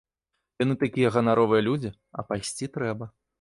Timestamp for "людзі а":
1.67-2.27